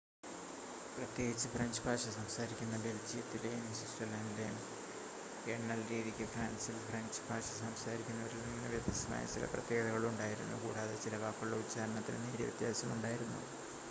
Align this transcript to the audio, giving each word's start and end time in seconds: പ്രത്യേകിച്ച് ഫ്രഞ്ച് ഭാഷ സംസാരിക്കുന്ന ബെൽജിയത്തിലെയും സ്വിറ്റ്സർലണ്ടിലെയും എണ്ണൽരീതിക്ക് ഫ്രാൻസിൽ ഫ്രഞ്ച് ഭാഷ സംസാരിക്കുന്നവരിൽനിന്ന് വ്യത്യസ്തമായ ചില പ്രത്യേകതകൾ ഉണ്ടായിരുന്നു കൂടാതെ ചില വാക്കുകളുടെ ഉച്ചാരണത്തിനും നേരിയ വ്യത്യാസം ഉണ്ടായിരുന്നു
പ്രത്യേകിച്ച് 0.93 1.49
ഫ്രഞ്ച് 1.49 1.81
ഭാഷ 1.81 2.13
സംസാരിക്കുന്ന 2.15 2.77
ബെൽജിയത്തിലെയും 2.83 3.67
സ്വിറ്റ്സർലണ്ടിലെയും 3.71 4.57
എണ്ണൽരീതിക്ക് 5.51 6.27
ഫ്രാൻസിൽ 6.27 6.79
ഫ്രഞ്ച് 6.87 7.23
ഭാഷ 7.29 7.45
സംസാരിക്കുന്നവരിൽനിന്ന് 7.59 8.71
വ്യത്യസ്തമായ 8.73 9.23
ചില 9.27 9.47
പ്രത്യേകതകൾ 9.53 10.03
ഉണ്ടായിരുന്നു 10.07 10.57
കൂടാതെ 10.59 10.97
ചില 11.05 11.17
വാക്കുകളുടെ 11.19 11.63
ഉച്ചാരണത്തിനും 11.63 12.25
നേരിയ 12.27 12.49
വ്യത്യാസം 12.51 12.91
ഉണ്ടായിരുന്നു 12.93 13.41